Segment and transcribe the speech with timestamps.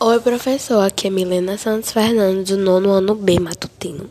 [0.00, 0.80] Oi, professor.
[0.80, 4.10] Aqui é Milena Santos Fernandes, do nono ano B matutino.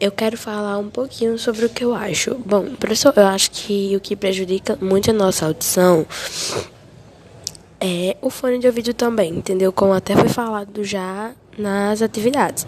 [0.00, 2.34] Eu quero falar um pouquinho sobre o que eu acho.
[2.44, 6.04] Bom, professor, eu acho que o que prejudica muito a nossa audição
[7.80, 9.72] é o fone de ouvido também, entendeu?
[9.72, 12.66] Como até foi falado já nas atividades.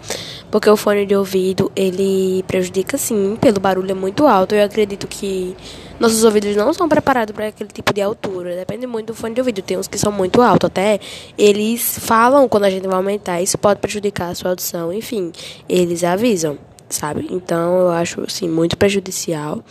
[0.49, 4.55] Porque o fone de ouvido, ele prejudica sim, pelo barulho é muito alto.
[4.55, 5.55] Eu acredito que
[5.99, 8.55] nossos ouvidos não são preparados para aquele tipo de altura.
[8.55, 9.61] Depende muito do fone de ouvido.
[9.61, 10.99] Tem uns que são muito altos, até
[11.37, 13.41] eles falam quando a gente vai aumentar.
[13.41, 14.93] Isso pode prejudicar a sua audição.
[14.93, 15.31] Enfim,
[15.67, 16.57] eles avisam,
[16.89, 17.27] sabe?
[17.29, 19.63] Então eu acho assim muito prejudicial.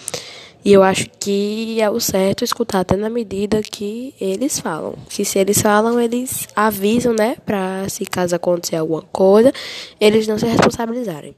[0.66, 4.96] E eu acho que é o certo escutar até na medida que eles falam.
[5.08, 7.36] Que se eles falam, eles avisam, né?
[7.46, 9.52] Pra se caso acontecer alguma coisa,
[10.00, 11.36] eles não se responsabilizarem.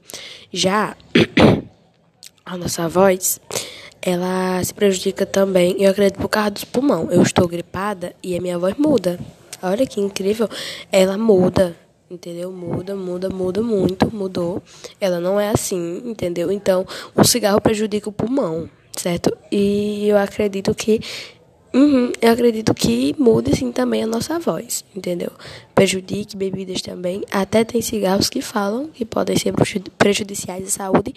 [0.51, 0.97] Já
[2.43, 3.39] a nossa voz,
[4.01, 7.07] ela se prejudica também, eu acredito, por causa dos pulmão.
[7.11, 9.19] Eu estou gripada e a minha voz muda.
[9.61, 10.49] Olha que incrível.
[10.91, 11.75] Ela muda
[12.09, 12.51] entendeu?
[12.51, 14.63] Muda, muda, muda muito, mudou.
[14.99, 16.51] Ela não é assim, entendeu?
[16.51, 18.67] Então, o cigarro prejudica o pulmão
[18.99, 19.35] certo?
[19.51, 20.99] E eu acredito que
[21.71, 25.29] Uhum, eu acredito que mude sim também a nossa voz, entendeu?
[25.75, 27.23] Prejudique bebidas também.
[27.29, 29.53] Até tem cigarros que falam que podem ser
[29.95, 31.13] prejudiciais à saúde.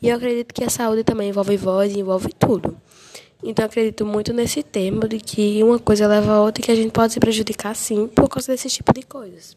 [0.00, 2.76] E eu acredito que a saúde também envolve voz, envolve tudo.
[3.42, 6.70] Então eu acredito muito nesse termo de que uma coisa leva a outra e que
[6.70, 9.56] a gente pode se prejudicar sim por causa desse tipo de coisas.